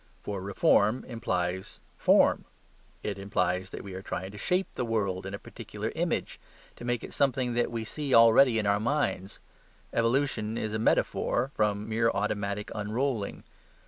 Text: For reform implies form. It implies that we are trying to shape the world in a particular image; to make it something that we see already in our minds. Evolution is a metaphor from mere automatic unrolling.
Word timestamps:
For 0.23 0.41
reform 0.41 1.05
implies 1.05 1.79
form. 1.95 2.45
It 3.03 3.19
implies 3.19 3.69
that 3.69 3.83
we 3.83 3.93
are 3.93 4.01
trying 4.01 4.31
to 4.31 4.37
shape 4.39 4.73
the 4.73 4.83
world 4.83 5.27
in 5.27 5.35
a 5.35 5.37
particular 5.37 5.91
image; 5.93 6.39
to 6.77 6.83
make 6.83 7.03
it 7.03 7.13
something 7.13 7.53
that 7.53 7.69
we 7.69 7.83
see 7.83 8.11
already 8.15 8.57
in 8.57 8.65
our 8.65 8.79
minds. 8.79 9.39
Evolution 9.93 10.57
is 10.57 10.73
a 10.73 10.79
metaphor 10.79 11.51
from 11.53 11.87
mere 11.87 12.09
automatic 12.09 12.71
unrolling. 12.73 13.43